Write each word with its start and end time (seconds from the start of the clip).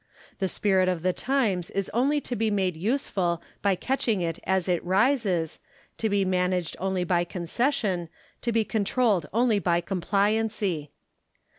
The 0.39 0.47
spirit 0.47 0.89
of 0.89 1.03
the 1.03 1.13
times 1.13 1.69
is 1.69 1.87
only 1.93 2.19
to 2.21 2.35
be 2.35 2.49
made 2.49 2.75
useful 2.75 3.39
by 3.61 3.75
catching 3.75 4.19
it 4.19 4.39
as 4.45 4.67
it 4.67 4.83
rises, 4.83 5.59
to 5.99 6.09
be 6.09 6.25
managed 6.25 6.75
only 6.79 7.03
by 7.03 7.23
concession, 7.23 8.09
to 8.41 8.51
be 8.51 8.65
controlled 8.65 9.27
only 9.31 9.59
by 9.59 9.79
compliancy. 9.79 10.89